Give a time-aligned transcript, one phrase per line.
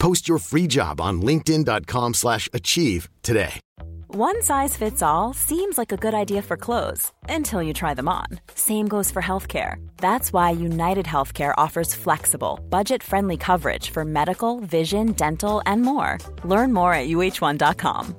[0.00, 3.60] Post your free job on linkedin.com/achieve slash achieve today.
[4.08, 8.08] One size fits all seems like a good idea for clothes until you try them
[8.08, 8.26] on.
[8.56, 9.76] Same goes for healthcare.
[9.98, 16.18] That's why United Healthcare offers flexible, budget-friendly coverage for medical, vision, dental, and more.
[16.42, 18.16] Learn more at uh1.com.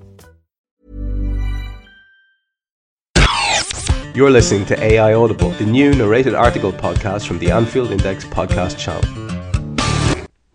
[4.15, 8.77] You're listening to AI Audible, the new narrated article podcast from the Anfield Index podcast
[8.77, 9.30] channel.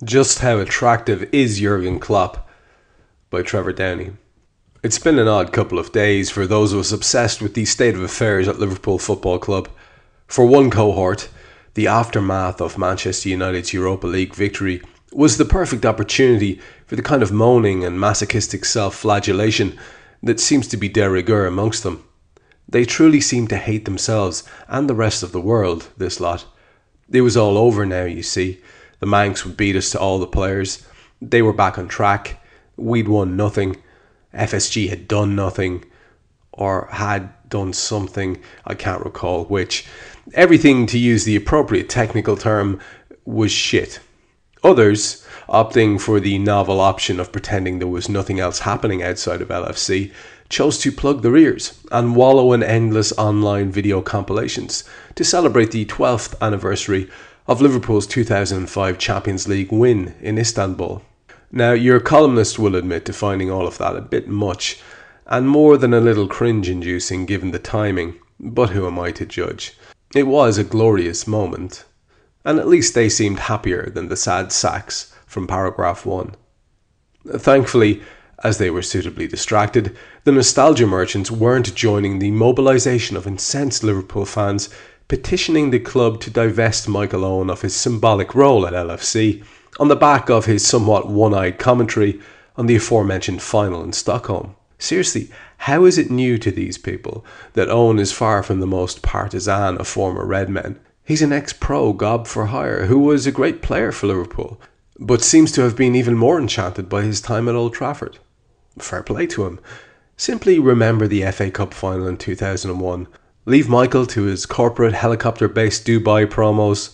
[0.04, 2.46] Just How Attractive is Jurgen Klopp
[3.30, 4.10] by Trevor Downey.
[4.82, 7.94] It's been an odd couple of days for those of us obsessed with the state
[7.94, 9.70] of affairs at Liverpool Football Club.
[10.26, 11.30] For one cohort,
[11.72, 17.22] the aftermath of Manchester United's Europa League victory was the perfect opportunity for the kind
[17.22, 19.78] of moaning and masochistic self flagellation
[20.22, 22.04] that seems to be de rigueur amongst them.
[22.68, 26.44] They truly seem to hate themselves and the rest of the world, this lot.
[27.10, 28.60] It was all over now, you see.
[29.00, 30.86] The Mancs would beat us to all the players.
[31.20, 32.42] They were back on track.
[32.76, 33.76] We'd won nothing.
[34.34, 35.84] FSG had done nothing
[36.52, 39.86] or had done something, I can't recall which.
[40.34, 42.80] Everything, to use the appropriate technical term,
[43.24, 44.00] was shit.
[44.64, 49.48] Others, opting for the novel option of pretending there was nothing else happening outside of
[49.48, 50.12] LFC,
[50.48, 55.84] chose to plug their ears and wallow in endless online video compilations to celebrate the
[55.84, 57.08] 12th anniversary
[57.48, 61.02] of Liverpool's 2005 Champions League win in Istanbul.
[61.52, 64.80] Now, your columnist will admit to finding all of that a bit much
[65.26, 69.26] and more than a little cringe inducing given the timing, but who am I to
[69.26, 69.76] judge?
[70.14, 71.84] It was a glorious moment,
[72.44, 76.34] and at least they seemed happier than the sad sacks from paragraph 1.
[77.38, 78.02] Thankfully,
[78.44, 84.24] as they were suitably distracted, the nostalgia merchants weren't joining the mobilisation of incensed Liverpool
[84.24, 84.68] fans
[85.08, 89.44] petitioning the club to divest Michael Owen of his symbolic role at LFC
[89.78, 92.20] on the back of his somewhat one eyed commentary
[92.56, 94.56] on the aforementioned final in Stockholm.
[94.78, 97.24] Seriously, how is it new to these people
[97.54, 100.78] that Owen is far from the most partisan of former Red Men?
[101.04, 104.60] He's an ex pro gob for hire who was a great player for Liverpool,
[104.98, 108.18] but seems to have been even more enchanted by his time at Old Trafford
[108.78, 109.60] fair play to him.
[110.16, 113.06] Simply remember the FA Cup final in 2001.
[113.48, 116.92] Leave Michael to his corporate helicopter based Dubai promos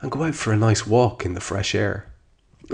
[0.00, 2.06] and go out for a nice walk in the fresh air.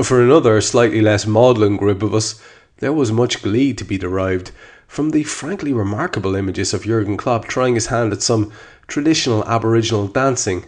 [0.01, 2.41] For another, slightly less maudlin group of us,
[2.79, 4.53] there was much glee to be derived
[4.87, 8.53] from the frankly remarkable images of Jurgen Klopp trying his hand at some
[8.87, 10.65] traditional Aboriginal dancing,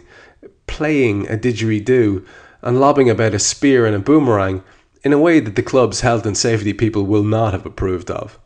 [0.67, 2.25] playing a didgeridoo,
[2.61, 4.65] and lobbing about a spear and a boomerang
[5.01, 8.37] in a way that the club's health and safety people will not have approved of.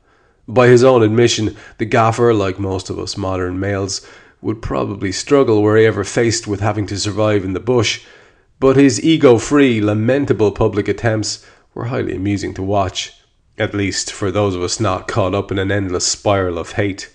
[0.48, 4.06] By his own admission, the gaffer, like most of us modern males,
[4.42, 8.02] would probably struggle were he ever faced with having to survive in the bush,
[8.59, 13.14] but his ego free, lamentable public attempts were highly amusing to watch,
[13.58, 17.09] at least for those of us not caught up in an endless spiral of hate.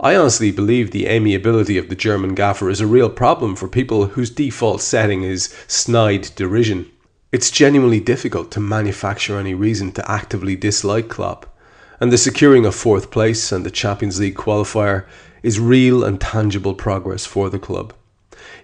[0.00, 4.06] I honestly believe the amiability of the German gaffer is a real problem for people
[4.06, 6.90] whose default setting is snide derision.
[7.30, 11.46] It's genuinely difficult to manufacture any reason to actively dislike Klopp,
[12.00, 15.06] and the securing of fourth place and the Champions League qualifier
[15.42, 17.92] is real and tangible progress for the club.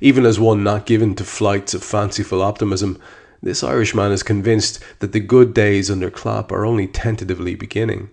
[0.01, 3.01] Even as one not given to flights of fanciful optimism,
[3.43, 8.11] this Irishman is convinced that the good days under Klopp are only tentatively beginning.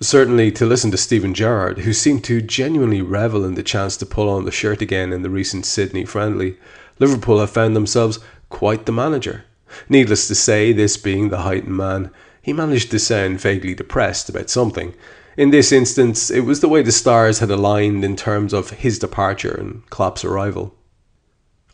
[0.00, 4.04] Certainly, to listen to Steven Gerrard, who seemed to genuinely revel in the chance to
[4.06, 6.58] pull on the shirt again in the recent Sydney friendly,
[6.98, 8.18] Liverpool have found themselves
[8.50, 9.44] quite the manager.
[9.88, 12.10] Needless to say, this being the Huyton man,
[12.46, 14.94] he managed to sound vaguely depressed about something.
[15.36, 19.00] In this instance, it was the way the stars had aligned in terms of his
[19.00, 20.72] departure and Klopp's arrival.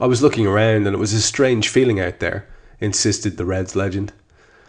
[0.00, 2.48] I was looking around and it was a strange feeling out there,
[2.80, 4.14] insisted the Reds legend.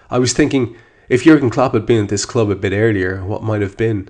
[0.09, 0.75] I was thinking,
[1.07, 4.09] if Jurgen Klopp had been at this club a bit earlier, what might have been?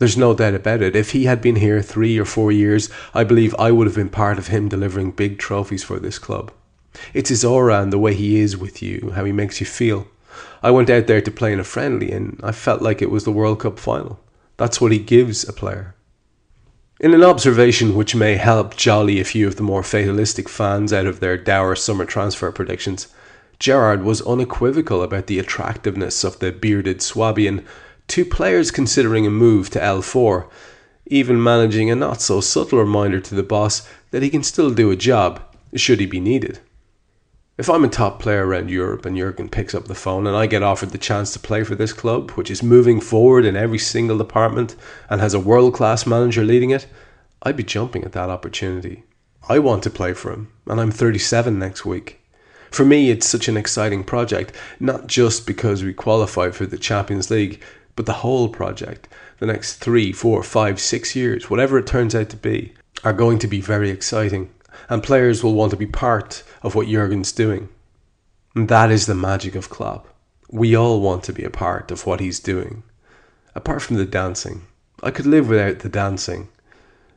[0.00, 0.96] There's no doubt about it.
[0.96, 4.10] If he had been here three or four years, I believe I would have been
[4.10, 6.50] part of him delivering big trophies for this club.
[7.14, 10.08] It's his aura and the way he is with you, how he makes you feel.
[10.62, 13.24] I went out there to play in a friendly and I felt like it was
[13.24, 14.20] the World Cup final.
[14.56, 15.94] That's what he gives a player.
[17.00, 21.06] In an observation which may help jolly a few of the more fatalistic fans out
[21.06, 23.06] of their dour summer transfer predictions,
[23.60, 27.64] Gerrard was unequivocal about the attractiveness of the bearded Swabian,
[28.08, 30.48] to players considering a move to L4,
[31.06, 34.90] even managing a not so subtle reminder to the boss that he can still do
[34.90, 35.40] a job
[35.74, 36.58] should he be needed.
[37.58, 40.46] If I'm a top player around Europe and Jurgen picks up the phone and I
[40.46, 43.80] get offered the chance to play for this club, which is moving forward in every
[43.80, 44.76] single department
[45.10, 46.86] and has a world class manager leading it,
[47.42, 49.02] I'd be jumping at that opportunity.
[49.48, 52.20] I want to play for him, and I'm 37 next week.
[52.70, 57.28] For me, it's such an exciting project, not just because we qualified for the Champions
[57.28, 57.60] League,
[57.96, 59.08] but the whole project,
[59.40, 62.72] the next three, four, five, six years, whatever it turns out to be,
[63.02, 64.48] are going to be very exciting,
[64.88, 67.68] and players will want to be part of what Jurgen's doing.
[68.54, 70.08] And that is the magic of Klopp.
[70.50, 72.82] We all want to be a part of what he's doing.
[73.54, 74.62] Apart from the dancing,
[75.02, 76.48] I could live without the dancing.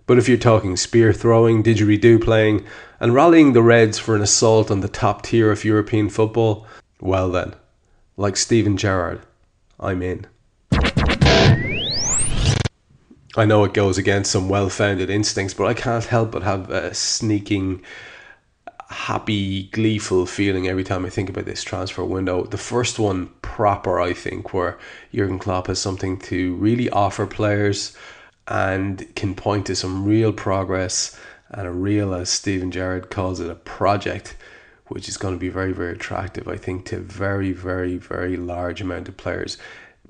[0.05, 2.65] But if you're talking spear throwing, didgeridoo playing,
[2.99, 6.67] and rallying the Reds for an assault on the top tier of European football,
[6.99, 7.55] well then,
[8.17, 9.21] like Steven Gerrard,
[9.79, 10.27] I'm in.
[13.37, 16.69] I know it goes against some well founded instincts, but I can't help but have
[16.69, 17.81] a sneaking,
[18.89, 22.43] happy, gleeful feeling every time I think about this transfer window.
[22.43, 24.77] The first one, proper, I think, where
[25.13, 27.95] Jurgen Klopp has something to really offer players
[28.47, 31.17] and can point to some real progress
[31.51, 34.35] and a real, as Steven Gerrard calls it, a project
[34.87, 38.81] which is going to be very, very attractive, I think, to very, very, very large
[38.81, 39.57] amount of players.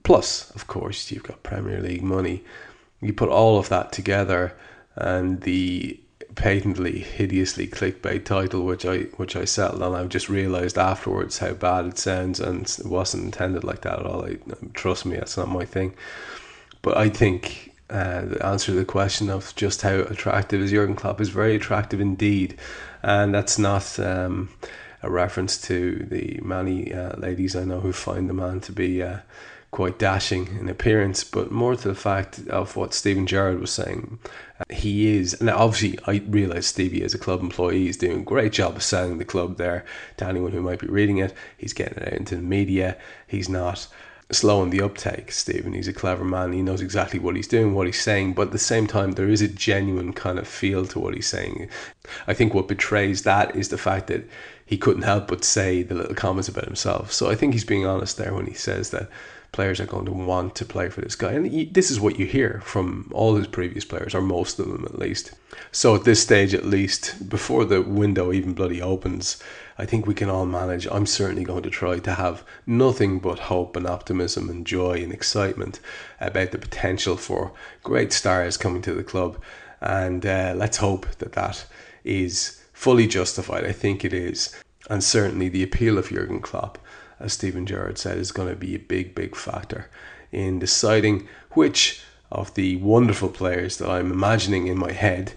[0.02, 2.44] Plus, of course, you've got Premier League money.
[3.02, 4.56] You put all of that together,
[4.96, 6.00] and the
[6.36, 11.54] patently hideously clickbait title which I which I settled on I've just realized afterwards how
[11.54, 14.26] bad it sounds and it wasn't intended like that at all.
[14.26, 14.38] I,
[14.74, 15.94] trust me that's not my thing.
[16.82, 20.96] But I think uh, the answer to the question of just how attractive is Jurgen
[20.96, 22.58] Klopp is very attractive indeed,
[23.04, 24.50] and that's not um,
[25.04, 29.02] a reference to the many uh, ladies I know who find the man to be
[29.02, 29.20] uh,
[29.72, 34.20] quite dashing in appearance, but more to the fact of what Steven Gerrard was saying.
[34.70, 38.52] He is, now obviously, I realise Stevie as a club employee is doing a great
[38.52, 39.86] job of selling the club there
[40.18, 41.34] to anyone who might be reading it.
[41.58, 42.98] He's getting it out into the media.
[43.26, 43.88] He's not
[44.34, 45.74] slow in the uptake, Steven.
[45.74, 46.54] He's a clever man.
[46.54, 49.30] He knows exactly what he's doing, what he's saying, but at the same time, there
[49.30, 51.70] is a genuine kind of feel to what he's saying.
[52.28, 54.28] I think what betrays that is the fact that
[54.66, 57.12] he couldn't help but say the little comments about himself.
[57.12, 59.10] So I think he's being honest there when he says that
[59.52, 61.34] players are going to want to play for this guy.
[61.34, 64.86] And this is what you hear from all his previous players, or most of them
[64.86, 65.34] at least.
[65.72, 69.44] So at this stage, at least, before the window even bloody opens,
[69.78, 70.88] I think we can all manage.
[70.90, 75.12] I'm certainly going to try to have nothing but hope and optimism and joy and
[75.12, 75.80] excitement
[76.22, 77.52] about the potential for
[77.84, 79.38] great stars coming to the club.
[79.82, 81.66] And uh, let's hope that that
[82.06, 83.66] is fully justified.
[83.66, 84.56] I think it is.
[84.90, 86.78] And certainly the appeal of Jurgen Klopp,
[87.22, 89.90] as Steven Gerrard said, is going to be a big, big factor
[90.32, 95.34] in deciding which of the wonderful players that I'm imagining in my head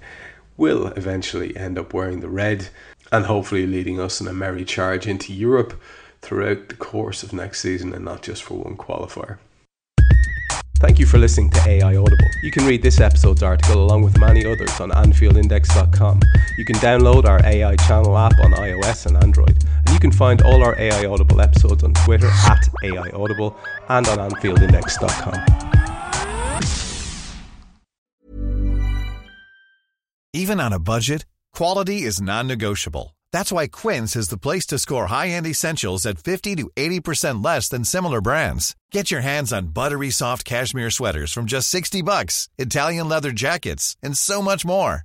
[0.57, 2.69] will eventually end up wearing the red
[3.11, 5.81] and hopefully leading us in a merry charge into Europe
[6.23, 9.39] throughout the course of next season and not just for one qualifier.
[10.79, 12.29] Thank you for listening to AI Audible.
[12.43, 16.21] You can read this episode's article along with many others on AnfieldIndex.com.
[16.59, 19.65] You can download our AI channel app on iOS and Android.
[20.05, 23.57] Can find all our AI Audible episodes on Twitter at AI Audible
[23.89, 25.39] and on AnfieldIndex.com.
[30.35, 33.17] Even on a budget, quality is non negotiable.
[33.33, 37.43] That's why Quince is the place to score high end essentials at 50 to 80%
[37.43, 38.77] less than similar brands.
[38.91, 43.97] Get your hands on buttery soft cashmere sweaters from just 60 bucks, Italian leather jackets,
[44.03, 45.05] and so much more.